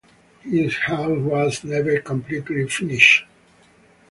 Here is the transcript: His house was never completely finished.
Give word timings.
His 0.41 0.75
house 0.77 1.19
was 1.21 1.63
never 1.63 1.99
completely 2.01 2.67
finished. 2.67 3.25